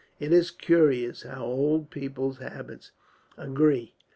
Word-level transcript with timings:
It 0.19 0.33
is 0.33 0.49
curious 0.49 1.21
how 1.21 1.45
old 1.45 1.91
people's 1.91 2.39
habits 2.39 2.91
agree. 3.37 3.93